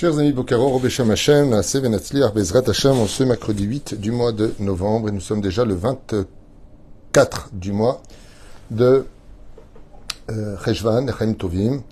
[0.00, 4.32] Chers amis Bokaro, Robesham Hashem, Naaseh Venatzliar, Bezrat Hashem, en ce mercredi 8 du mois
[4.32, 8.00] de novembre, et nous sommes déjà le 24 du mois
[8.70, 9.04] de
[10.30, 11.82] euh, Cheshvan, Chaim Tovim.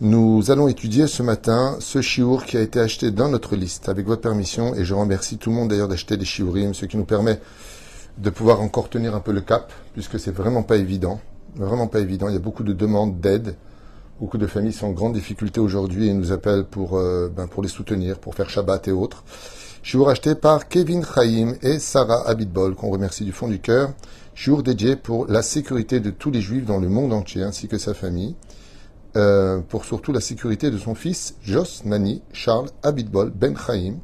[0.00, 4.06] Nous allons étudier ce matin ce chiour qui a été acheté dans notre liste, avec
[4.06, 7.04] votre permission, et je remercie tout le monde d'ailleurs d'acheter des shiurim, ce qui nous
[7.04, 7.40] permet
[8.16, 11.20] de pouvoir encore tenir un peu le cap, puisque c'est vraiment pas évident,
[11.56, 13.54] vraiment pas évident, il y a beaucoup de demandes d'aide,
[14.20, 17.64] Beaucoup de familles sont en grande difficulté aujourd'hui et nous appellent pour, euh, ben, pour
[17.64, 19.24] les soutenir, pour faire Shabbat et autres.
[19.82, 23.90] Shiur acheté par Kevin Chaim et Sarah Abitbol, qu'on remercie du fond du cœur.
[24.36, 27.76] Shiur dédié pour la sécurité de tous les juifs dans le monde entier, ainsi que
[27.76, 28.36] sa famille.
[29.16, 33.96] Euh, pour surtout la sécurité de son fils, Jos Nani Charles Abitbol Ben Chaim,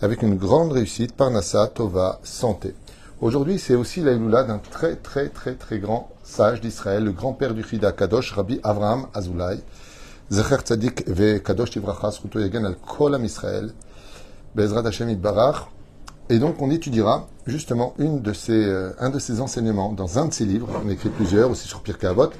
[0.00, 2.72] avec une grande réussite par Nassa Tova Santé.
[3.20, 7.62] Aujourd'hui, c'est aussi la d'un très très très très grand sage d'Israël, le grand-père du
[7.62, 9.58] Chida Kadosh, Rabbi Avraham Azoulay.
[10.30, 13.74] Zecher Tzadik ve Kadosh Tivracha, Sruto al Kolam Israël,
[14.54, 15.68] Bezrat Hashem Barach.
[16.30, 20.28] Et donc, on étudiera justement une de ces, euh, un de ses enseignements dans un
[20.28, 20.68] de ses livres.
[20.82, 22.30] On écrit plusieurs aussi sur Pirkei Avot.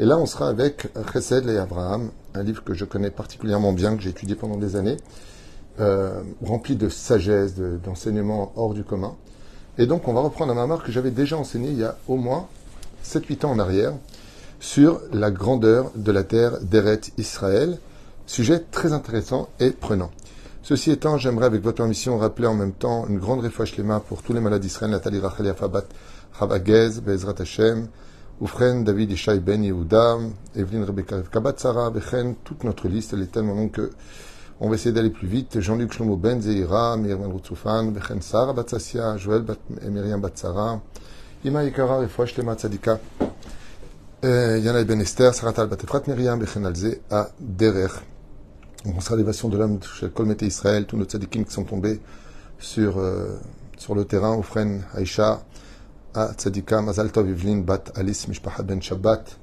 [0.00, 3.94] Et là, on sera avec Chesed et Avraham, un livre que je connais particulièrement bien,
[3.94, 4.96] que j'ai étudié pendant des années,
[5.78, 9.14] euh, rempli de sagesse, d'enseignements hors du commun.
[9.78, 12.16] Et donc, on va reprendre un mamar que j'avais déjà enseigné il y a au
[12.16, 12.46] moins
[13.04, 13.92] 7-8 ans en arrière
[14.60, 17.78] sur la grandeur de la terre d'Eret Israël.
[18.26, 20.10] Sujet très intéressant et prenant.
[20.62, 24.22] Ceci étant, j'aimerais avec votre permission rappeler en même temps une grande réfouche les pour
[24.22, 25.84] tous les malades d'Israël, Nathalie Rachel Yafabat,
[26.38, 27.88] Chavagez, Bezrat Hashem,
[28.40, 30.18] Oufren, David Ishaï Ben Yehuda,
[30.56, 33.90] Evelyne Rebecca Kabat Sarah, Bechen, toute notre liste, elle est tellement longue que
[34.64, 35.60] on va essayer d'aller plus vite.
[35.60, 39.58] Jean-Luc Shlomo Ben Zeira, Myriam Routsoufan, Bechen Sarah Batsassia, Joël Bat,
[39.90, 40.80] Myriam Batsara,
[41.44, 42.98] Ima Yikara, Refouach Lema Tzadika,
[44.22, 47.92] Yana Ben Esther, Saratal Batefrat Myriam, Bechen Alze, à Derer.
[48.86, 52.00] On sera l'évasion de l'homme chez Kolmete Israël, tous nos tzadikim sont tombés
[52.58, 53.38] sur, euh,
[53.94, 55.42] le terrain, Oufren, Aïcha,
[56.14, 59.38] à Tzadika, Mazal Tov, Evelyn, Bat, Alice, Mishpahat Ben Shabbat,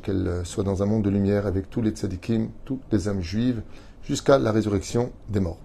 [0.00, 3.20] qu'elle euh, soit dans un monde de lumière avec tous les tzadikim, toutes les âmes
[3.20, 3.62] juives,
[4.02, 5.58] jusqu'à la résurrection des morts.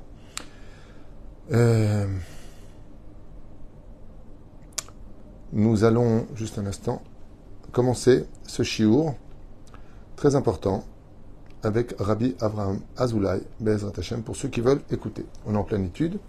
[1.52, 2.06] Euh,
[5.54, 7.02] nous allons, juste un instant,
[7.72, 9.16] commencer ce shiur
[10.16, 10.84] très important
[11.64, 15.26] avec Rabbi Avraham Azoulay, Bezrat Hashem, pour ceux qui veulent écouter.
[15.46, 16.20] On est en pleine étude.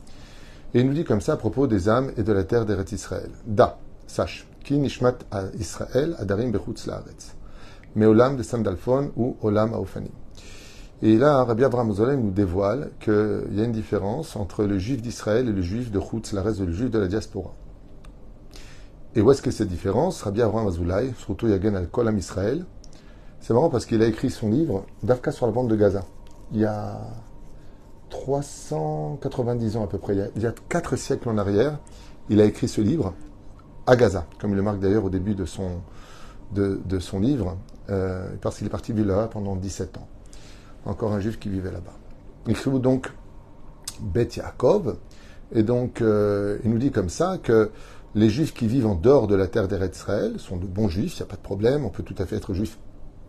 [0.74, 2.84] Et il nous dit comme ça à propos des âmes et de la terre d'Eret
[2.92, 3.30] Israël.
[3.46, 5.18] Da, sache qui nishmat
[5.58, 7.34] Israël, adarim bechutz laaretz.
[7.96, 10.12] Mais olam de Sandalphon ou olam aofanim.
[11.02, 15.00] Et là, Rabbi Abraham Zolem nous dévoile qu'il y a une différence entre le juif
[15.00, 17.54] d'Israël et le juif de Chutz, la reste le juif de la diaspora.
[19.14, 20.22] Et où est-ce que cette différence?
[20.22, 22.66] Rabbi Abraham Azoulay, surtout Yagen al Kolam Israël,
[23.40, 26.04] c'est marrant parce qu'il a écrit son livre d'Afka sur la bande de Gaza.
[26.52, 27.00] Il y a
[28.10, 31.78] 390 ans à peu près, il y a 4 siècles en arrière,
[32.28, 33.14] il a écrit ce livre
[33.90, 35.80] à Gaza, comme il le marque d'ailleurs au début de son,
[36.52, 37.56] de, son livre,
[37.90, 40.06] euh, parce qu'il est parti vivre là pendant 17 ans.
[40.86, 41.94] Encore un juif qui vivait là-bas.
[42.46, 43.12] Il écrit donc
[44.00, 44.96] Beth Yaakov,
[45.52, 47.72] et donc euh, il nous dit comme ça que
[48.14, 51.22] les juifs qui vivent en dehors de la terre d'Israël sont de bons juifs, il
[51.22, 52.78] n'y a pas de problème, on peut tout à fait être juif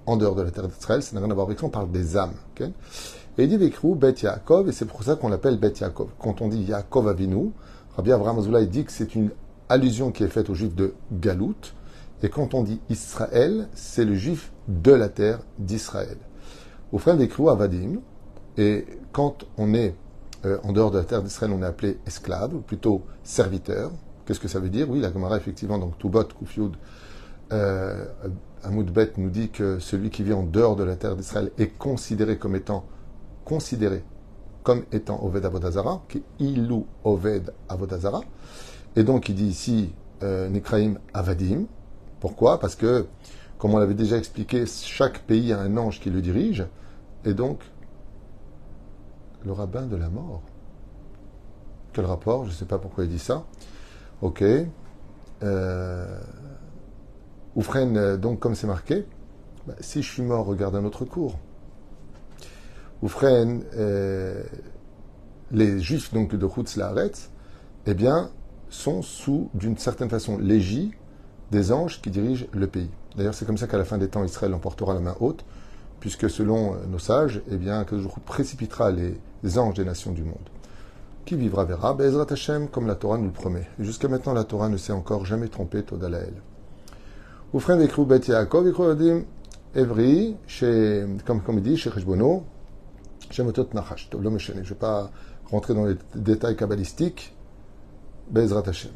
[0.06, 1.90] en dehors de la terre d'Israël, ça n'a rien à voir avec ça, on parle
[1.90, 2.36] des âmes.
[2.60, 2.66] et
[3.40, 6.10] il dit Vekru Beth Yaakov, et c'est pour ça qu'on l'appelle Beth Yaakov.
[6.20, 7.50] Quand on dit Yaakov Avinu,
[7.96, 9.32] Rabbi Abraham Azoulay dit que c'est une
[9.72, 11.74] allusion qui est faite aux juifs de Galout.
[12.24, 16.18] Et quand on dit Israël, c'est le juif de la terre d'Israël.
[16.92, 18.02] Au frère des à Avadim,
[18.58, 19.96] et quand on est
[20.46, 23.92] euh, en dehors de la terre d'Israël, on est appelé esclave, ou plutôt serviteur.
[24.26, 24.90] Qu'est-ce que ça veut dire?
[24.90, 26.76] Oui, la Gemara, effectivement, donc Toubot, Koufioud,
[27.54, 28.06] euh,
[28.64, 32.38] Amoudbet nous dit que celui qui vit en dehors de la terre d'Israël est considéré
[32.38, 32.86] comme étant
[33.44, 34.04] considéré
[34.64, 38.22] comme étant Oved Avodazara, qui est Ilou Oved Avodazara.
[38.96, 39.94] Et donc, il dit ici
[40.24, 41.66] euh, Nikraim Avadim.
[42.20, 42.60] Pourquoi?
[42.60, 43.08] Parce que,
[43.58, 46.66] comme on l'avait déjà expliqué, chaque pays a un ange qui le dirige.
[47.26, 47.60] Et donc,
[49.46, 50.42] le rabbin de la mort.
[51.94, 52.46] Quel rapport?
[52.46, 53.46] Je ne sais pas pourquoi il dit ça.
[54.22, 54.44] Ok.
[55.44, 56.20] Euh,
[57.56, 59.06] Oufren, euh, donc, comme c'est marqué,
[59.68, 61.38] bah, si je suis mort, regarde un autre cours.
[63.02, 64.44] Oufren, euh,
[65.52, 66.80] les juifs donc de Chutz
[67.88, 68.30] eh bien,
[68.72, 70.92] sont sous, d'une certaine façon, l'égide
[71.52, 72.90] des anges qui dirigent le pays.
[73.16, 75.44] D'ailleurs, c'est comme ça qu'à la fin des temps, Israël emportera la main haute,
[76.00, 77.96] puisque selon euh, nos sages, eh bien, que
[78.26, 80.50] précipitera les, anges des nations du monde.
[81.26, 83.68] Qui vivra verra, Bezrat Hashem, comme la Torah nous le promet.
[83.78, 86.34] Jusqu'à maintenant, la Torah ne s'est encore jamais trompée, Todalael.
[87.54, 89.26] Oufren vekru bet Yaakov, vekru
[89.76, 90.38] Evri,
[91.26, 92.46] comme, comme il dit, chez Cheshbono,
[93.30, 94.10] Shemotot Nachash.
[94.12, 95.12] Je ne vais pas
[95.50, 97.36] rentrer dans les détails kabbalistiques.
[98.30, 98.92] Bezrat Hashem.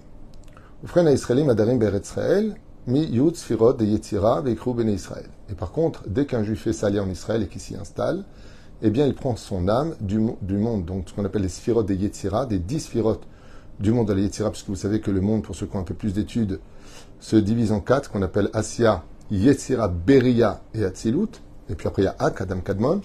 [5.49, 8.23] Et par contre, dès qu'un juif fait salir en Israël et qu'il s'y installe,
[8.81, 11.93] eh bien, il prend son âme du, monde, donc ce qu'on appelle les Sfirot de
[11.93, 13.21] Yetzira, des dix Sfirot
[13.79, 15.79] du monde de la Yetzira, puisque vous savez que le monde, pour ceux qui ont
[15.79, 16.59] un peu plus d'études,
[17.19, 21.41] se divise en quatre, qu'on appelle Asya, Yetzira, Beria et Atzilut.
[21.69, 23.01] Et puis après, il y a Ak, Adam Kadmon.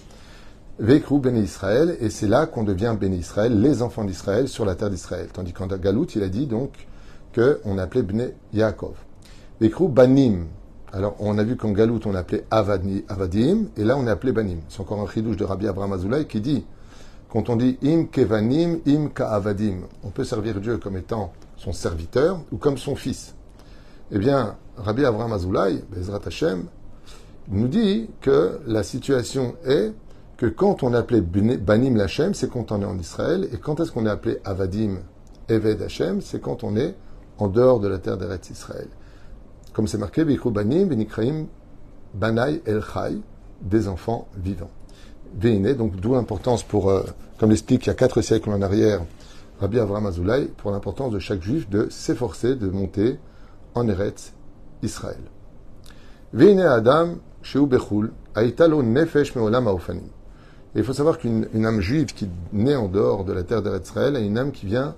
[0.80, 4.74] Vekru Béné Israël, et c'est là qu'on devient Béné Israël, les enfants d'Israël sur la
[4.74, 5.28] terre d'Israël.
[5.30, 6.72] Tandis qu'en Galout, il a dit donc
[7.34, 8.94] qu'on appelait Bné Yaakov.
[9.60, 10.46] Vekru Banim.
[10.90, 14.60] Alors, on a vu qu'en Galout, on appelait Avadim, et là, on est appelé Banim.
[14.70, 16.64] C'est encore un chidouche de Rabbi Abraham Azoulay qui dit,
[17.28, 22.40] quand on dit Im Kevanim, Im Ka'avadim, on peut servir Dieu comme étant son serviteur
[22.52, 23.34] ou comme son fils.
[24.10, 26.64] Eh bien, Rabbi Abraham Azoulay, Bezrat Hashem,
[27.48, 29.92] nous dit que la situation est
[30.40, 33.92] que quand on appelait Banim Lachem, c'est quand on est en Israël, et quand est-ce
[33.92, 35.00] qu'on est appelé Avadim
[35.50, 36.94] Eved Hashem, c'est quand on est
[37.36, 38.88] en dehors de la terre d'Eretz Israël.
[39.74, 41.44] Comme c'est marqué, Bikru Banim, Benikraim,
[42.14, 43.18] Banai El Chai,
[43.60, 44.70] des enfants vivants.
[45.38, 47.02] Véiné, donc d'où l'importance pour, euh,
[47.38, 49.02] comme l'explique il y a quatre siècles en arrière,
[49.60, 53.18] Rabbi Avraham Azoulay, pour l'importance de chaque juif de s'efforcer de monter
[53.74, 54.32] en Eretz
[54.82, 55.20] Israël.
[56.32, 60.08] Véiné Adam, Sheu Bechul, Aitalo Nefesh Meolam Aofanim.
[60.74, 64.14] Et il faut savoir qu'une âme juive qui naît en dehors de la terre d'Eretzraël
[64.14, 64.94] a une âme qui vient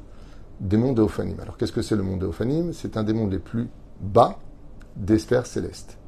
[0.61, 1.07] des mondes de.
[1.41, 3.69] Alors qu'est-ce que c'est le monde de C'est un des mondes les plus
[4.01, 4.39] bas
[4.97, 5.99] des sphères célestes.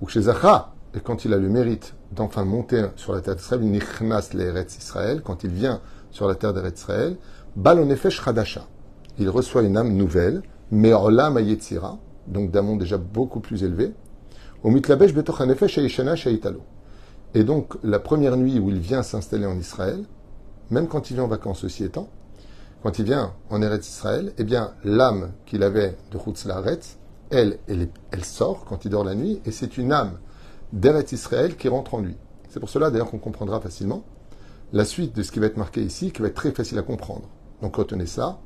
[0.00, 3.62] Ou chez Zacha, et quand il a le mérite d'enfin monter sur la terre d'Israël,
[3.62, 5.80] Nichnas l'Eretz Israël, quand il vient
[6.10, 7.16] sur la terre d'Eretz Israël,
[7.56, 8.66] Balonefesh Radasha.
[9.18, 13.92] Il reçoit une âme nouvelle, Me'olam Ayetzira, donc d'un monde déjà beaucoup plus élevé.
[14.62, 16.62] Au Mitlabesh Betochanefesh Aishana Shaitalo.
[17.34, 20.04] Et donc, la première nuit où il vient s'installer en Israël,
[20.70, 22.08] même quand il vient en vacances, ceci étant,
[22.82, 26.46] quand il vient en Eretz Israël, eh bien, l'âme qu'il avait de Chutz
[27.30, 30.18] elle, elle, elle, sort quand il dort la nuit, et c'est une âme
[30.72, 32.16] d'Eretz Israël qui rentre en lui.
[32.50, 34.04] C'est pour cela, d'ailleurs, qu'on comprendra facilement
[34.72, 36.82] la suite de ce qui va être marqué ici, qui va être très facile à
[36.82, 37.28] comprendre.
[37.62, 38.38] Donc, retenez ça.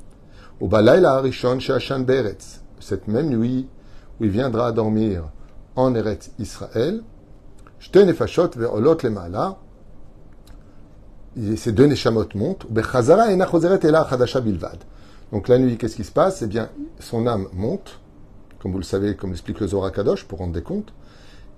[0.59, 3.67] Au Balayla Harishon Shashan Beretz, cette même nuit
[4.19, 5.29] où il viendra dormir
[5.75, 7.03] en Eretz Israël,
[11.55, 12.65] ces deux neshamot montent.
[15.31, 16.41] Donc la nuit, qu'est-ce qui se passe?
[16.41, 17.99] Eh bien, son âme monte,
[18.59, 20.93] comme vous le savez, comme l'explique le Zohar Kadosh, pour rendre des comptes.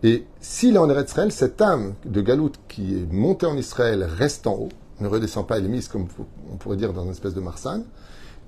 [0.04, 4.48] Et s'il est en Israël, cette âme de Galout qui est montée en Israël reste
[4.48, 4.70] en haut,
[5.00, 6.08] ne redescend pas, elle est mise, comme
[6.52, 7.86] on pourrait dire, dans une espèce de marsane.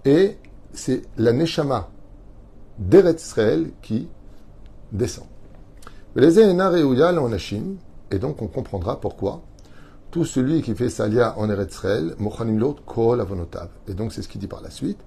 [0.05, 0.37] Et
[0.73, 1.89] c'est la Neshama
[2.77, 3.35] d'Eretz
[3.81, 4.07] qui
[4.91, 5.25] descend.
[6.15, 6.21] Et
[8.19, 9.41] donc on comprendra pourquoi
[10.13, 13.69] tout celui qui fait salia en Eretzrel, mochanim lot kol avonotav.
[13.87, 14.99] Et donc c'est ce qu'il dit par la suite.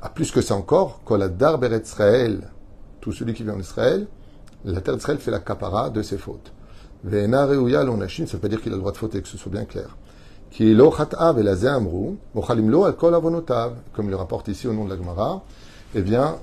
[0.00, 2.48] À plus que ça encore, kol adar beretzrel,
[3.00, 4.06] tout celui qui vient en Israël,
[4.64, 6.52] la terre d'Israël fait la capara de ses fautes.
[7.02, 9.36] Ve'ena reuyal onashim, ça veut pas dire qu'il a le droit de fauter, que ce
[9.36, 9.96] soit bien clair.
[10.52, 14.68] Qui lo chat'av et amru, mochalim lo al kol avonotav, comme il le rapporte ici
[14.68, 15.42] au nom de la Gemara,
[15.96, 16.36] eh bien,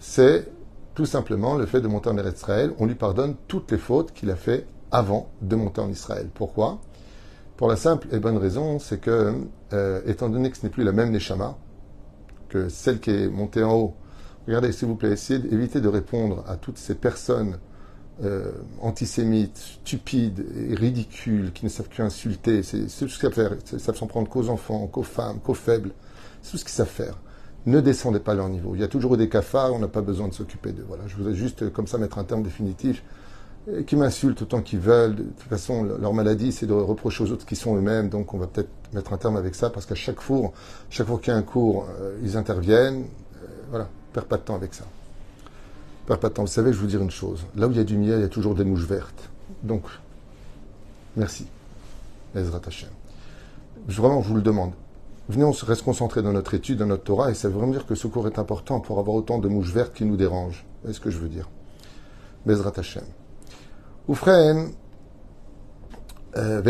[0.00, 0.50] c'est
[0.94, 4.30] tout simplement le fait de monter en Israël, on lui pardonne toutes les fautes qu'il
[4.30, 6.28] a fait avant de monter en Israël.
[6.34, 6.80] Pourquoi?
[7.56, 9.34] Pour la simple et bonne raison, c'est que,
[9.72, 11.56] euh, étant donné que ce n'est plus la même Neshama,
[12.48, 13.94] que celle qui est montée en haut,
[14.46, 17.58] regardez s'il vous plaît, essayez d'éviter de répondre à toutes ces personnes
[18.24, 23.56] euh, antisémites, stupides et ridicules, qui ne savent qu'insulter, c'est tout ce qu'ils savent faire,
[23.72, 25.92] ils savent s'en prendre qu'aux enfants, qu'aux femmes, qu'aux faibles,
[26.42, 27.16] c'est tout ce qu'ils savent faire
[27.66, 28.74] ne descendez pas leur niveau.
[28.74, 30.84] Il y a toujours des cafards, on n'a pas besoin de s'occuper d'eux.
[30.88, 33.02] Voilà, je voudrais juste euh, comme ça mettre un terme définitif.
[33.86, 35.14] Qui m'insultent autant qu'ils veulent.
[35.14, 38.08] De toute façon, leur maladie, c'est de reprocher aux autres qui sont eux-mêmes.
[38.08, 40.52] Donc, on va peut-être mettre un terme avec ça, parce qu'à chaque fois,
[40.88, 43.02] chaque fois qu'il y a un cours, euh, ils interviennent.
[43.02, 44.86] Euh, voilà, perds pas de temps avec ça.
[46.06, 46.42] Perds pas de temps.
[46.42, 47.44] Vous savez, je vais vous dire une chose.
[47.54, 49.28] Là où il y a du miel, il y a toujours des mouches vertes.
[49.62, 49.82] Donc,
[51.14, 51.46] merci.
[52.34, 52.88] Ezrat Hashem.
[53.88, 54.72] Vraiment, je vous le demande.
[55.30, 57.86] Venez, on reste concentré dans notre étude, dans notre Torah, et ça veut vraiment dire
[57.86, 60.66] que ce cours est important pour avoir autant de mouches vertes qui nous dérangent.
[60.88, 61.48] Est ce que je veux dire
[62.46, 63.04] Bezrat Hashem.
[64.08, 64.70] Oufren,
[66.36, 66.62] euh,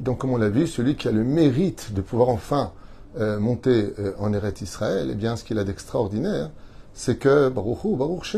[0.00, 2.72] donc comme on l'a vu, celui qui a le mérite de pouvoir enfin
[3.16, 6.50] euh, monter euh, en Eret Israël, eh bien ce qu'il a d'extraordinaire,
[6.94, 8.36] c'est que Baruch Baruch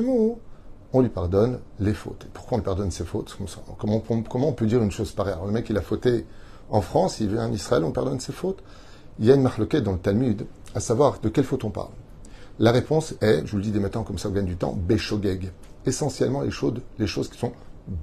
[0.92, 2.26] on lui pardonne les fautes.
[2.34, 3.38] pourquoi on lui pardonne ses fautes?
[3.78, 5.32] Comment, comment, on peut dire une chose pareille?
[5.32, 6.26] Alors, Le mec, il a fauté
[6.70, 8.62] en France, il vient en Israël, on pardonne ses fautes.
[9.18, 11.90] Il y a une marloquette dans le Talmud, à savoir de quelle faute on parle.
[12.58, 14.72] La réponse est, je vous le dis dès maintenant comme ça vous gagne du temps,
[14.72, 15.52] Béchogeg.
[15.84, 17.52] Essentiellement les choses, les choses qui sont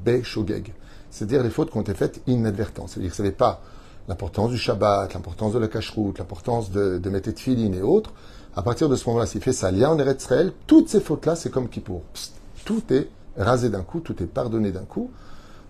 [0.06, 0.74] Béchogeg.
[1.10, 2.90] c'est-à-dire les fautes qui ont été faites inadvertantes.
[2.90, 3.62] C'est-à-dire qu'ils ne savaient pas
[4.08, 8.12] l'importance du Shabbat, l'importance de la cacheroute, l'importance de, de mettre et autres.
[8.56, 10.28] À partir de ce moment-là, s'il fait ça, lien en Eretz
[10.68, 12.02] toutes ces fautes-là, c'est comme Kippour.
[12.14, 12.34] Psst,
[12.66, 15.10] tout est rasé d'un coup, tout est pardonné d'un coup,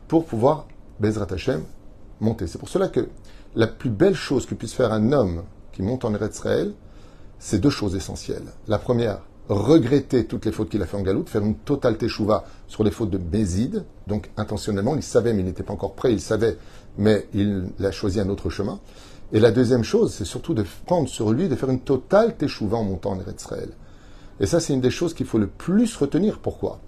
[0.08, 0.68] pour pouvoir,
[1.00, 1.64] Bezrat Hashem,
[2.46, 3.10] C'est pour cela que
[3.56, 6.74] la plus belle chose que puisse faire un homme qui monte en Eretz Israël,
[7.40, 8.46] c'est deux choses essentielles.
[8.68, 12.46] La première, regretter toutes les fautes qu'il a fait en Galoute, faire une totale teshuva
[12.68, 16.14] sur les fautes de Bézid, donc intentionnellement, il savait mais il n'était pas encore prêt,
[16.14, 16.58] il savait,
[16.98, 18.80] mais il a choisi un autre chemin.
[19.34, 22.78] Et la deuxième chose, c'est surtout de prendre sur lui, de faire une totale teshuva
[22.78, 23.70] en montant en Eretz Israël.
[24.40, 26.40] Et ça, c'est une des choses qu'il faut le plus retenir.
[26.40, 26.80] Pourquoi?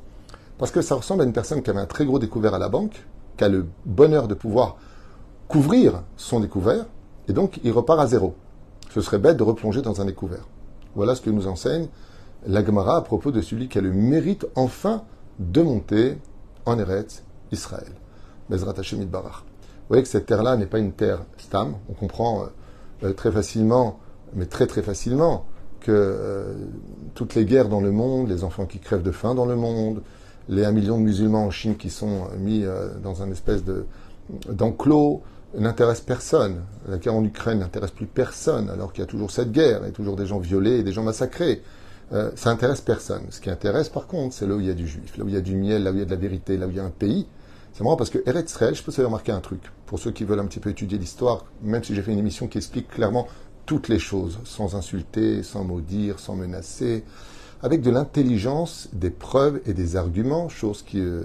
[0.58, 2.70] Parce que ça ressemble à une personne qui avait un très gros découvert à la
[2.70, 3.06] banque,
[3.38, 4.78] qui a le bonheur de pouvoir
[5.48, 6.86] couvrir son découvert,
[7.28, 8.36] et donc il repart à zéro.
[8.92, 10.48] Ce serait bête de replonger dans un découvert.
[10.96, 11.88] Voilà ce que nous enseigne
[12.48, 15.04] la Gemara à propos de celui qui a le mérite enfin
[15.40, 16.18] de monter
[16.66, 17.92] en Eretz Israël.
[18.50, 19.00] Bezrat Hashem.
[19.00, 21.76] Vous voyez que cette terre-là n'est pas une terre stam.
[21.90, 22.46] On comprend
[23.04, 24.00] euh, très facilement,
[24.34, 25.46] mais très très facilement,
[25.82, 26.54] que euh,
[27.14, 30.02] toutes les guerres dans le monde, les enfants qui crèvent de faim dans le monde,
[30.48, 33.86] les 1 million de musulmans en Chine qui sont mis euh, dans un espèce de,
[34.50, 35.22] d'enclos,
[35.58, 36.64] n'intéresse personne.
[36.88, 39.92] La guerre en Ukraine n'intéresse plus personne, alors qu'il y a toujours cette guerre, et
[39.92, 41.62] toujours des gens violés et des gens massacrés.
[42.14, 43.24] Euh, ça intéresse personne.
[43.30, 45.28] Ce qui intéresse, par contre, c'est là où il y a du juif, là où
[45.28, 46.70] il y a du miel, là où il y a de la vérité, là où
[46.70, 47.26] il y a un pays.
[47.74, 49.62] C'est marrant parce que Eretz je peux vous remarquer un truc.
[49.86, 52.48] Pour ceux qui veulent un petit peu étudier l'histoire, même si j'ai fait une émission
[52.48, 53.28] qui explique clairement
[53.66, 57.04] toutes les choses, sans insulter, sans maudire, sans menacer,
[57.62, 61.24] avec de l'intelligence, des preuves et des arguments, chose qui, euh,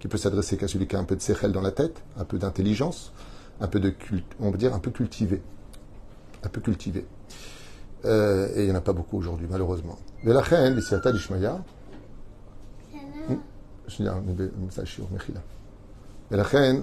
[0.00, 2.24] qui peut s'adresser qu'à celui qui a un peu de séchel dans la tête, un
[2.24, 3.12] peu d'intelligence,
[3.60, 5.42] un peu de culte, on va dire un peu cultivé.
[6.44, 7.04] Un peu cultivé.
[8.04, 9.98] Euh, et il n'y en a pas beaucoup aujourd'hui, malheureusement.
[10.22, 11.62] Mais la reine, d'Ishmaïa,
[16.30, 16.82] la reine,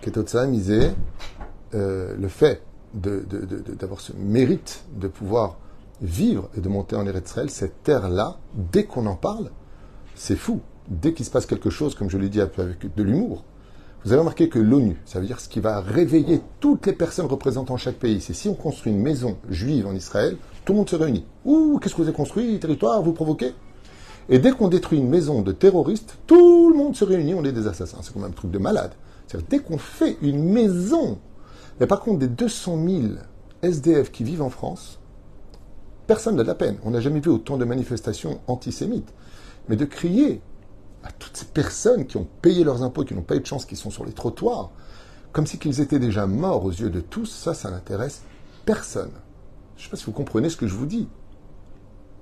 [0.00, 0.94] Ketotsa misait
[1.74, 2.62] euh, le fait
[2.94, 5.58] d'avoir ce mérite de pouvoir
[6.00, 9.50] vivre et de monter en Eretz cette terre-là, dès qu'on en parle,
[10.14, 10.60] c'est fou.
[10.90, 13.44] Dès qu'il se passe quelque chose, comme je l'ai dit avec de l'humour,
[14.04, 17.26] vous avez remarqué que l'ONU, ça veut dire ce qui va réveiller toutes les personnes
[17.26, 20.90] représentant chaque pays, c'est si on construit une maison juive en Israël, tout le monde
[20.90, 21.26] se réunit.
[21.44, 23.54] Ouh, qu'est-ce que vous avez construit, territoire, vous provoquez?
[24.28, 27.52] Et dès qu'on détruit une maison de terroristes, tout le monde se réunit, on est
[27.52, 27.98] des assassins.
[28.02, 28.92] C'est quand même un truc de malade.
[29.26, 31.18] C'est-à-dire, dès qu'on fait une maison,
[31.78, 33.02] mais par contre, des 200 000
[33.62, 34.98] SDF qui vivent en France,
[36.06, 36.78] personne n'a de la peine.
[36.84, 39.12] On n'a jamais vu autant de manifestations antisémites.
[39.68, 40.40] Mais de crier
[41.02, 43.64] à toutes ces personnes qui ont payé leurs impôts, qui n'ont pas eu de chance,
[43.64, 44.70] qui sont sur les trottoirs,
[45.32, 48.22] comme si qu'ils étaient déjà morts aux yeux de tous, ça, ça n'intéresse
[48.64, 49.12] personne.
[49.76, 51.08] Je ne sais pas si vous comprenez ce que je vous dis.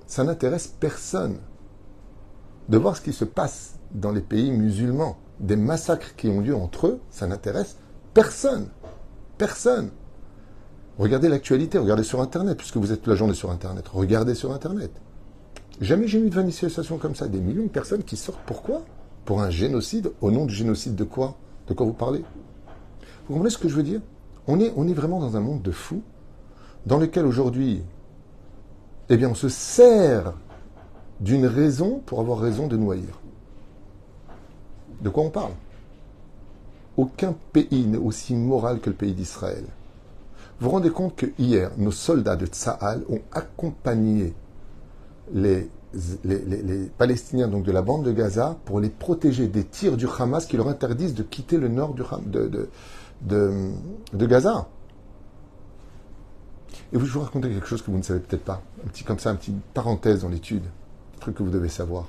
[0.07, 1.39] Ça n'intéresse personne.
[2.69, 6.55] De voir ce qui se passe dans les pays musulmans, des massacres qui ont lieu
[6.55, 7.77] entre eux, ça n'intéresse
[8.13, 8.69] personne.
[9.37, 9.91] Personne.
[10.97, 13.87] Regardez l'actualité, regardez sur Internet, puisque vous êtes toute la journée sur Internet.
[13.87, 14.91] Regardez sur Internet.
[15.81, 17.27] Jamais j'ai eu de manifestation comme ça.
[17.27, 18.41] Des millions de personnes qui sortent.
[18.45, 18.83] Pourquoi?
[19.25, 20.11] Pour un génocide.
[20.21, 21.35] Au nom du génocide de quoi?
[21.67, 22.23] De quoi vous parlez?
[23.27, 24.01] Vous comprenez ce que je veux dire?
[24.47, 26.01] On est, on est vraiment dans un monde de fous
[26.85, 27.83] dans lequel aujourd'hui,
[29.09, 30.33] eh bien, on se sert
[31.19, 33.09] d'une raison pour avoir raison de noyer.
[35.01, 35.51] De quoi on parle?
[36.97, 39.65] Aucun pays n'est aussi moral que le pays d'Israël.
[40.59, 44.33] Vous vous rendez compte que hier, nos soldats de Tsahal ont accompagné
[45.33, 45.69] les,
[46.23, 50.45] les, Palestiniens donc de la bande de Gaza pour les protéger des tirs du Hamas
[50.45, 52.67] qui leur interdisent de quitter le nord de,
[54.13, 54.67] Gaza.
[56.91, 58.61] Et vous, je vous raconter quelque chose que vous ne savez peut-être pas.
[58.85, 60.63] Un petit comme ça, une petite parenthèse dans l'étude,
[61.17, 62.05] un truc que vous devez savoir.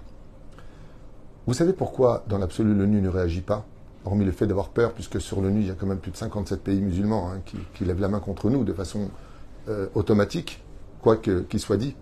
[1.47, 3.65] Vous savez pourquoi, dans l'absolu, l'ONU ne réagit pas?
[4.05, 6.17] Hormis le fait d'avoir peur, puisque sur l'ONU, il y a quand même plus de
[6.17, 9.11] 57 pays musulmans hein, qui, lèvent la main contre nous de façon
[9.69, 10.63] euh, automatique,
[11.03, 11.95] quoi qu'il soit dit.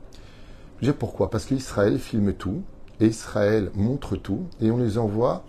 [0.98, 2.62] Pourquoi Parce qu'Israël filme tout,
[3.00, 5.44] et Israël montre tout, et on les envoie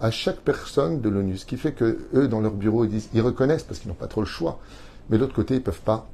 [0.00, 1.36] à chaque personne de l'ONU.
[1.36, 3.94] Ce qui fait que eux, dans leur bureau, ils disent, ils reconnaissent parce qu'ils n'ont
[3.94, 4.58] pas trop le choix.
[5.08, 6.08] Mais de l'autre côté, ils peuvent pas,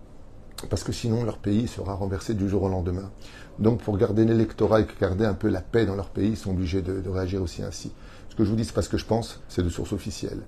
[0.68, 3.10] parce que sinon leur pays sera renversé du jour au lendemain.
[3.58, 6.50] Donc, pour garder l'électorat et garder un peu la paix dans leur pays, ils sont
[6.50, 7.92] obligés de, réagir aussi ainsi.
[8.28, 10.42] Ce que je vous dis, c'est pas ce que je pense, c'est de source officielle.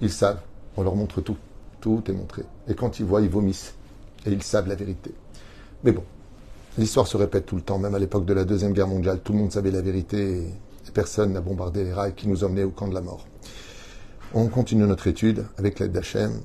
[0.00, 0.40] Ils savent,
[0.76, 1.36] on leur montre tout.
[1.80, 2.42] Tout est montré.
[2.68, 3.74] Et quand ils voient, ils vomissent.
[4.26, 5.12] Et ils savent la vérité.
[5.82, 6.04] Mais bon,
[6.78, 9.34] L'histoire se répète tout le temps, même à l'époque de la Deuxième Guerre mondiale, tout
[9.34, 12.70] le monde savait la vérité et personne n'a bombardé les rails qui nous emmenaient au
[12.70, 13.26] camp de la mort.
[14.32, 16.40] On continue notre étude avec l'aide d'Hachem.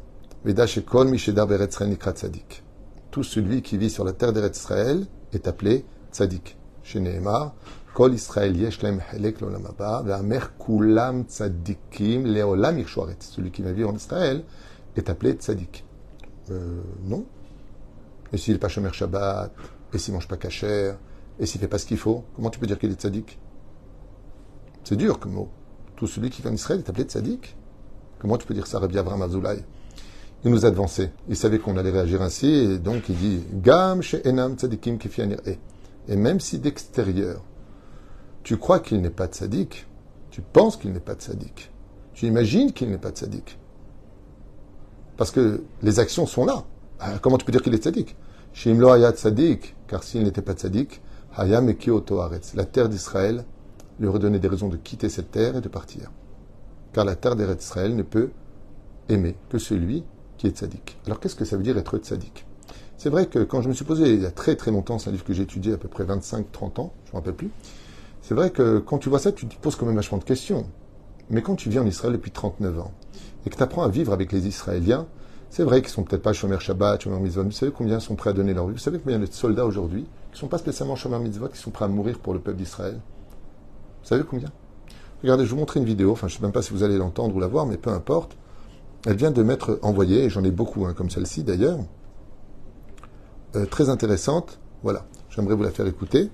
[3.11, 6.57] Tout celui qui vit sur la terre d'Eretz Israël est appelé tzadik.
[6.83, 7.55] Chez Nehemar,
[7.93, 9.37] Kol Israël yesh helek
[10.59, 12.83] kulam tzadikim leolam.
[13.19, 14.43] Celui qui va vivre en Israël
[14.97, 15.85] est appelé tzadik.
[16.51, 17.25] Euh, non.
[18.33, 19.51] Et s'il n'est pas shomer Shabbat,
[19.93, 20.93] et s'il mange pas kasher,
[21.39, 23.39] et s'il fait pas ce qu'il faut, comment tu peux dire qu'il est tzadik
[24.83, 25.49] C'est dur comme mot.
[25.95, 27.55] Tout celui qui vient en Israël est appelé tzadik.
[28.19, 29.63] Comment tu peux dire ça, Rabbi Avram Azoulay?
[30.43, 31.11] Il nous a devancé.
[31.29, 34.97] Il savait qu'on allait réagir ainsi, et donc il dit Gam enam tzadikim
[36.07, 37.43] Et même si d'extérieur,
[38.43, 39.87] tu crois qu'il n'est pas tzadik,
[40.31, 41.71] tu penses qu'il n'est pas tzadik,
[42.13, 43.57] tu imagines qu'il n'est pas tzadik.
[45.17, 46.63] Parce que les actions sont là.
[46.99, 48.15] Ah, comment tu peux dire qu'il est tzadik
[48.53, 51.01] Shimlo tzadik, car s'il n'était pas tzadik,
[51.37, 51.73] hayam
[52.55, 53.45] La terre d'Israël
[53.99, 56.11] lui aurait donné des raisons de quitter cette terre et de partir.
[56.93, 58.31] Car la terre d'Israël ne peut
[59.09, 60.03] aimer que celui
[60.37, 60.97] qui est tzaddik.
[61.05, 62.45] Alors qu'est-ce que ça veut dire être tzaddik?
[62.97, 65.09] C'est vrai que quand je me suis posé il y a très très longtemps, c'est
[65.09, 67.51] un livre que j'ai étudié à peu près 25-30 ans, je ne me rappelle plus,
[68.21, 70.65] c'est vrai que quand tu vois ça, tu te poses quand même vachement de questions.
[71.29, 72.91] Mais quand tu viens en Israël depuis 39 ans
[73.45, 75.07] et que tu apprends à vivre avec les Israéliens,
[75.49, 77.43] c'est vrai qu'ils sont peut-être pas Shomer Shabbat, Shomer Mitzvot.
[77.43, 78.73] Vous savez combien sont prêts à donner leur vie?
[78.73, 81.85] Vous savez combien de soldats aujourd'hui qui sont pas spécialement Shomer Mitzvot, qui sont prêts
[81.85, 82.99] à mourir pour le peuple d'Israël?
[84.03, 84.49] Vous savez combien?
[85.23, 86.11] Regardez, je vous montrer une vidéo.
[86.11, 88.37] Enfin, je sais même pas si vous allez l'entendre ou la voir, mais peu importe.
[89.05, 91.79] Elle vient de m'être envoyée, et j'en ai beaucoup, hein, comme celle-ci d'ailleurs.
[93.55, 94.59] Euh, très intéressante.
[94.83, 95.05] Voilà.
[95.29, 96.29] J'aimerais vous la faire écouter.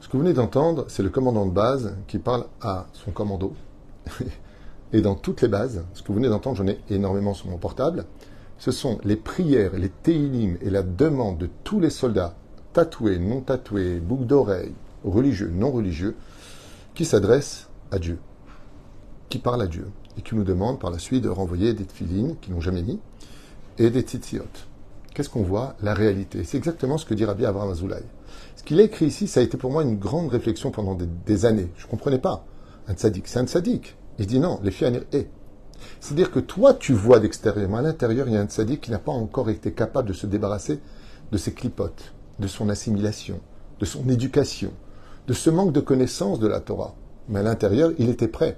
[0.00, 3.54] Ce que vous venez d'entendre, c'est le commandant de base qui parle à son commando.
[4.92, 7.56] Et dans toutes les bases, ce que vous venez d'entendre, j'en ai énormément sur mon
[7.56, 8.04] portable,
[8.58, 12.34] ce sont les prières, les téilim et la demande de tous les soldats,
[12.72, 14.74] tatoués, non tatoués, boucles d'oreilles,
[15.04, 16.16] religieux, non religieux,
[16.94, 18.18] qui s'adressent à Dieu,
[19.28, 19.86] qui parlent à Dieu
[20.18, 23.00] et qui nous demande par la suite de renvoyer des tfilines qui n'ont jamais mis
[23.78, 24.44] et des tzitziot.
[25.14, 25.76] Qu'est-ce qu'on voit?
[25.82, 26.42] La réalité.
[26.44, 28.02] C'est exactement ce que dit Rabbi Abraham Azoulay.
[28.56, 31.44] Ce qu'il a écrit ici, ça a été pour moi une grande réflexion pendant des,
[31.44, 31.68] années.
[31.76, 32.44] Je ne comprenais pas.
[32.88, 33.96] Un tzaddik, c'est un tzaddik.
[34.18, 35.28] Il dit non, les filles est.
[36.00, 38.90] C'est-à-dire que toi, tu vois d'extérieur, mais à l'intérieur, il y a un tzaddik qui
[38.90, 40.80] n'a pas encore été capable de se débarrasser
[41.30, 43.40] de ses clipotes, de son assimilation,
[43.80, 44.72] de son éducation,
[45.26, 46.94] de ce manque de connaissance de la Torah.
[47.28, 48.56] Mais à l'intérieur, il était prêt.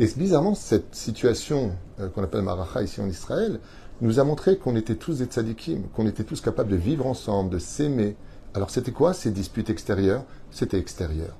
[0.00, 3.58] Et bizarrement, cette situation euh, qu'on appelle Maracha ici en Israël
[4.00, 7.50] nous a montré qu'on était tous des tzadikim, qu'on était tous capables de vivre ensemble,
[7.50, 8.14] de s'aimer.
[8.54, 10.24] Alors c'était quoi ces disputes extérieures?
[10.52, 11.36] C'était extérieur.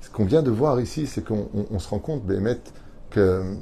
[0.00, 2.60] Ce qu'on vient de voir ici, c'est qu'on se rend compte, Bémet,
[3.10, 3.56] que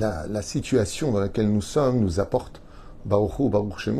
[0.00, 2.62] la, situation dans laquelle nous sommes nous apporte,
[3.04, 3.90] Baruch Baruch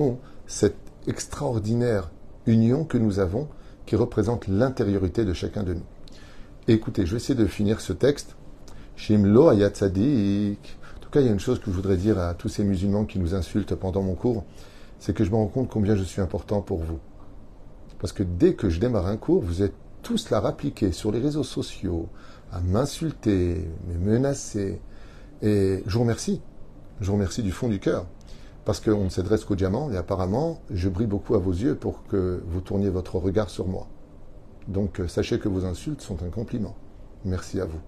[0.46, 2.10] cette extraordinaire
[2.46, 3.48] union que nous avons
[3.84, 5.84] qui représente l'intériorité de chacun de nous.
[6.66, 8.37] écoutez, je vais essayer de finir ce texte
[8.98, 10.76] Shimlo ayatzadik.
[10.96, 12.64] En tout cas, il y a une chose que je voudrais dire à tous ces
[12.64, 14.42] musulmans qui nous insultent pendant mon cours,
[14.98, 16.98] c'est que je me rends compte combien je suis important pour vous.
[18.00, 21.20] Parce que dès que je démarre un cours, vous êtes tous là rappliqués sur les
[21.20, 22.08] réseaux sociaux,
[22.50, 24.80] à m'insulter, me menacer.
[25.42, 26.42] Et je vous remercie.
[27.00, 28.04] Je vous remercie du fond du cœur.
[28.64, 32.04] Parce qu'on ne s'adresse qu'au diamant, et apparemment, je brille beaucoup à vos yeux pour
[32.08, 33.86] que vous tourniez votre regard sur moi.
[34.66, 36.74] Donc, sachez que vos insultes sont un compliment.
[37.24, 37.78] Merci à vous.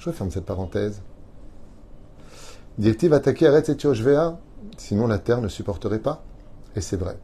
[0.00, 1.02] Je referme cette parenthèse.
[2.78, 3.76] Dit-il attaquer arrête et
[4.78, 6.24] sinon la terre ne supporterait pas.
[6.74, 7.18] Et c'est vrai.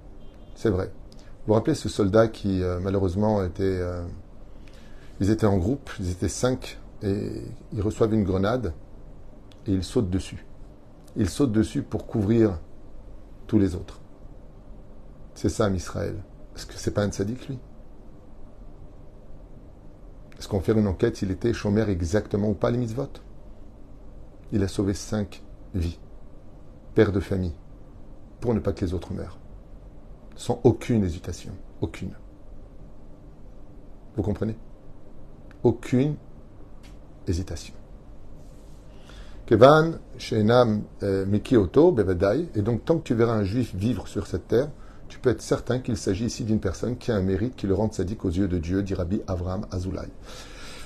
[0.55, 0.93] C'est vrai.
[1.17, 3.63] Vous vous rappelez ce soldat qui, euh, malheureusement, était.
[3.65, 4.03] Euh,
[5.21, 8.75] ils étaient en groupe, ils étaient cinq, et ils reçoivent une grenade,
[9.67, 10.45] et ils sautent dessus.
[11.17, 12.59] Ils sautent dessus pour couvrir
[13.47, 14.01] tous les autres.
[15.35, 16.17] C'est ça, Israël.
[16.55, 17.59] Est-ce que c'est pas un sadique, lui?
[20.39, 23.09] Est-ce qu'on fait une enquête s'il était chômeur exactement ou pas les mitzvot
[24.53, 25.43] Il a sauvé cinq
[25.75, 25.99] vies,
[26.95, 27.55] père de famille,
[28.41, 29.39] pour ne pas que les autres meurent.
[30.37, 31.53] Sans aucune hésitation.
[31.81, 32.13] Aucune.
[34.17, 34.57] Vous comprenez?
[35.63, 36.17] Aucune
[37.27, 37.75] hésitation.
[39.47, 44.27] Kevan, Shenam, euh, Mikioto, Bevadai, et donc tant que tu verras un juif vivre sur
[44.27, 44.69] cette terre,
[45.09, 47.75] tu peux être certain qu'il s'agit ici d'une personne qui a un mérite qui le
[47.75, 50.09] rend sadique aux yeux de Dieu, dit Rabbi Avraham Azoulay.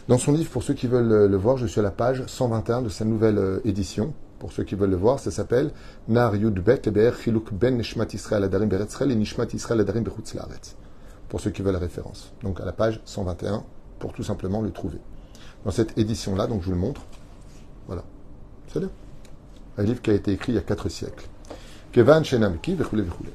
[0.09, 2.83] Dans son livre, pour ceux qui veulent le voir, je suis à la page 121
[2.83, 4.12] de sa nouvelle euh, édition.
[4.40, 5.70] Pour ceux qui veulent le voir, ça s'appelle
[6.09, 6.83] Nar Yudbet
[7.22, 10.04] Chiluk Ben Nishmat Israël Adarim Beretzrel et Nishmat Israël Adarim
[11.28, 12.33] Pour ceux qui veulent la référence.
[12.42, 13.62] Donc à la page 121,
[13.98, 14.98] pour tout simplement le trouver.
[15.64, 17.02] Dans cette édition-là, donc je vous le montre.
[17.87, 18.02] Voilà.
[18.72, 18.88] C'est là.
[19.76, 21.28] Un livre qui a été écrit il y a quatre siècles.
[21.92, 23.30] Kevan Shenamki, Vechule Vechule.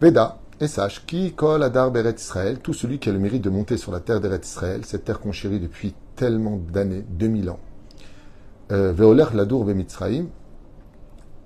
[0.00, 3.50] Veda, et sache, qui kol adar beret Israël, tout celui qui a le mérite de
[3.50, 7.58] monter sur la terre d'Eret Israël, cette terre qu'on chérit depuis tellement d'années, 2000 ans.
[8.70, 10.26] Euh, Veoler Ladour Bemitzraim,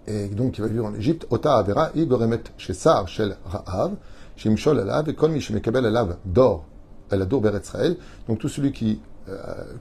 [0.07, 1.27] et donc il va vivre en Égypte.
[1.31, 3.93] Ota Avera, Igoremet Shesar Shel Ra'av,
[4.37, 6.67] Shimshol Alav, et Kol Mishmekabel Alav Dor,
[7.11, 7.97] Eladour Beretzrael.
[8.29, 9.01] Donc tout celui qui,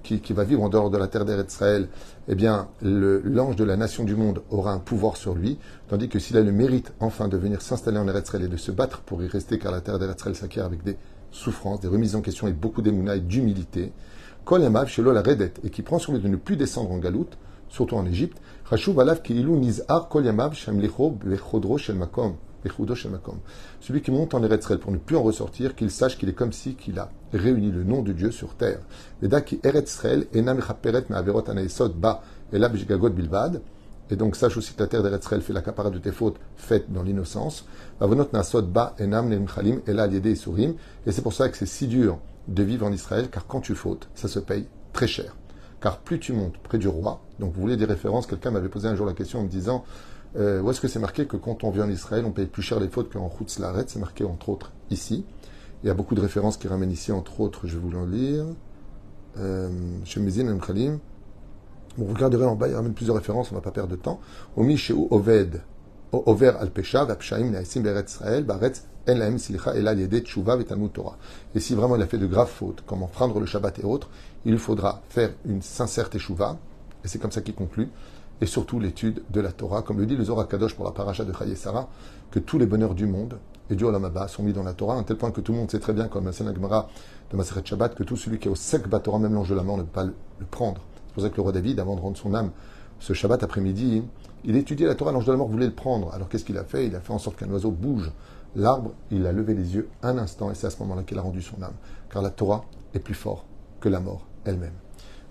[0.03, 1.87] qui, qui, va vivre en dehors de la terre d'Eretzraël,
[2.27, 5.57] eh bien, l'ange de la nation du monde aura un pouvoir sur lui,
[5.89, 8.71] tandis que s'il a le mérite enfin de venir s'installer en Eretzraël et de se
[8.71, 10.97] battre pour y rester, car la terre d'Eretzraël s'acquiert avec des
[11.31, 13.93] souffrances, des remises en question et beaucoup d'émouna et d'humilité,
[14.45, 16.97] Kol Yamav Shelo la Redet, et qui prend sur lui de ne plus descendre en
[16.97, 17.37] galoute,
[17.69, 18.37] surtout en Égypte,
[23.79, 26.53] celui qui monte en Eretzrel pour ne plus en ressortir, qu'il sache qu'il est comme
[26.53, 28.79] si qu'il a réuni le nom de Dieu sur terre.
[29.21, 29.27] Et
[34.17, 37.03] donc sache aussi que la terre d'Eretzrel fait la capara de tes fautes faites dans
[37.03, 37.65] l'innocence.
[38.01, 38.05] Et
[41.11, 44.09] c'est pour ça que c'est si dur de vivre en Israël, car quand tu fautes,
[44.15, 45.35] ça se paye très cher.
[45.79, 48.87] Car plus tu montes près du roi, donc vous voulez des références, quelqu'un m'avait posé
[48.87, 49.85] un jour la question en me disant
[50.37, 52.61] euh, où est-ce que c'est marqué que quand on vit en Israël, on paye plus
[52.61, 55.25] cher les fautes qu'en Laret C'est marqué entre autres ici.
[55.83, 58.05] Il y a beaucoup de références qui ramènent ici, entre autres, je vais vous en
[58.05, 58.45] lire.
[59.37, 59.69] Euh,
[60.03, 60.99] chez Mezin Khalim.
[61.97, 63.95] Bon, vous regarderez en bas, il ramène plusieurs références, on ne va pas perdre de
[63.95, 64.19] temps.
[64.55, 65.61] Omi Oved,
[66.11, 66.71] Over al
[68.05, 68.85] Israël, Baretz.
[69.07, 69.15] Et
[71.59, 74.11] si vraiment il a fait de graves fautes, comme prendre le Shabbat et autres,
[74.45, 76.59] il faudra faire une sincère teshuva,
[77.03, 77.89] et c'est comme ça qu'il conclut,
[78.41, 81.25] et surtout l'étude de la Torah, comme le dit le Zohar Kadosh pour la paracha
[81.25, 81.89] de Chaye Sarah,
[82.29, 83.39] que tous les bonheurs du monde
[83.71, 85.71] et du Olam sont mis dans la Torah, à tel point que tout le monde
[85.71, 86.89] sait très bien, comme la Gemara
[87.31, 89.63] de Maseret Shabbat, que tout celui qui est au sec Torah, même l'ange de la
[89.63, 90.13] mort, ne peut pas le,
[90.51, 90.81] prendre.
[91.07, 92.51] C'est pour ça que le roi David, avant de rendre son âme
[92.99, 94.03] ce Shabbat après-midi,
[94.43, 96.13] il étudiait la Torah, l'ange de la mort voulait le prendre.
[96.13, 96.85] Alors qu'est-ce qu'il a fait?
[96.85, 98.11] Il a fait en sorte qu'un oiseau bouge
[98.55, 101.21] l'arbre, il a levé les yeux un instant, et c'est à ce moment-là qu'il a
[101.21, 101.73] rendu son âme.
[102.11, 103.45] Car la Torah est plus fort
[103.79, 104.73] que la mort elle-même.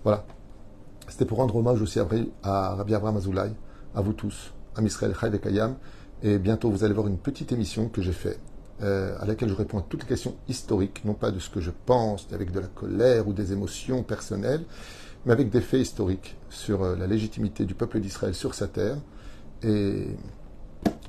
[0.03, 0.25] Voilà.
[1.07, 3.51] C'était pour rendre hommage aussi à Rabbi Abraham Azoulay,
[3.93, 5.75] à vous tous, à Misraël Chai Kayam.
[6.23, 8.39] Et bientôt, vous allez voir une petite émission que j'ai faite,
[8.83, 11.59] euh, à laquelle je réponds à toutes les questions historiques, non pas de ce que
[11.59, 14.63] je pense, avec de la colère ou des émotions personnelles,
[15.25, 18.97] mais avec des faits historiques sur euh, la légitimité du peuple d'Israël sur sa terre.
[19.63, 20.09] Et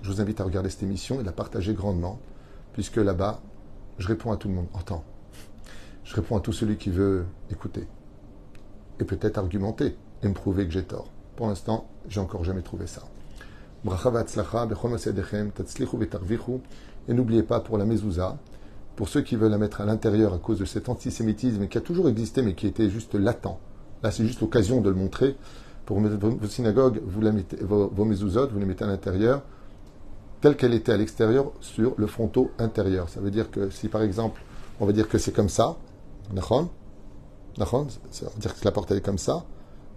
[0.01, 2.19] je vous invite à regarder cette émission et la partager grandement,
[2.73, 3.43] puisque là-bas,
[3.99, 4.69] je réponds à tout le monde.
[4.73, 5.05] Entends.
[6.05, 7.87] Je réponds à tout celui qui veut écouter
[8.99, 11.11] et peut-être argumenter et me prouver que j'ai tort.
[11.37, 13.03] Pour l'instant, j'ai encore jamais trouvé ça.
[17.09, 18.39] Et n'oubliez pas pour la mezouza,
[18.95, 21.81] pour ceux qui veulent la mettre à l'intérieur à cause de cet antisémitisme qui a
[21.81, 23.59] toujours existé mais qui était juste latent.
[24.03, 25.37] Là, c'est juste l'occasion de le montrer.
[25.85, 29.43] Pour vos synagogues, vous la mettez, vos, vos vous les mettez à l'intérieur,
[30.41, 33.09] telle qu'elle était à l'extérieur, sur le fronteau intérieur.
[33.09, 34.43] Ça veut dire que si par exemple,
[34.79, 35.77] on va dire que c'est comme ça,
[36.37, 36.61] ça
[37.59, 39.45] veut dire que la porte est comme ça.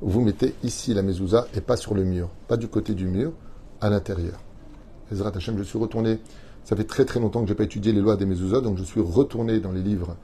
[0.01, 3.31] Vous mettez ici la mezouza et pas sur le mur, pas du côté du mur,
[3.85, 4.39] à l'intérieur.
[5.11, 6.19] Ezrat Hashem, je suis retourné.
[6.63, 8.77] Ça fait très très longtemps que je n'ai pas étudié les lois des mezuzot, donc
[8.79, 10.15] je suis retourné dans les livres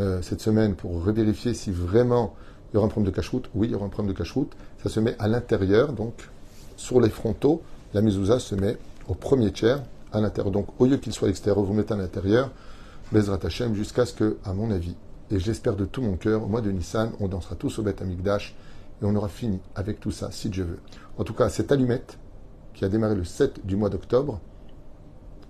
[0.00, 2.34] euh, cette semaine pour revérifier si vraiment
[2.72, 3.48] il y aura un problème de cache-route.
[3.54, 4.50] Oui, il y aura un problème de cache-route.
[4.82, 6.14] Ça se met à l'intérieur, donc
[6.76, 7.62] sur les frontaux,
[7.94, 9.80] la mezouza se met au premier tiers,
[10.12, 10.50] à l'intérieur.
[10.50, 12.50] Donc au lieu qu'il soit à l'extérieur, vous mettez à l'intérieur,
[13.12, 14.96] Bezrat Hashem, jusqu'à ce que, à mon avis,
[15.30, 18.02] et j'espère de tout mon cœur, au mois de Nissan, on dansera tous au Beth
[18.02, 18.56] Amikdash
[19.00, 20.80] et on aura fini avec tout ça, si Dieu veut.
[21.16, 22.18] En tout cas, cette allumette
[22.74, 24.40] qui a démarré le 7 du mois d'octobre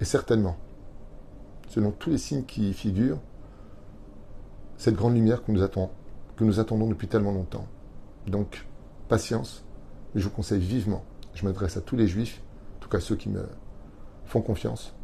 [0.01, 0.57] est certainement,
[1.69, 3.21] selon tous les signes qui y figurent,
[4.77, 7.67] cette grande lumière que nous, attendons, depuis tellement longtemps.
[8.27, 8.67] Donc,
[9.09, 9.65] patience,
[10.15, 12.43] mais je vous conseille vivement, je m'adresse à tous les juifs,
[12.77, 13.47] en tout cas ceux qui me
[14.27, 14.95] font confiance,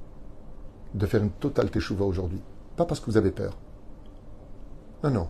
[0.95, 2.43] de faire une totale teshuva aujourd'hui.
[2.77, 3.57] Pas parce que vous avez peur,
[5.03, 5.29] non, non,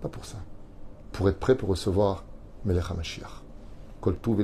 [0.00, 0.38] pas pour ça.
[1.12, 2.24] Pour être prêt pour recevoir
[2.64, 3.42] Melech HaMashiach.
[4.00, 4.42] Kol Tuv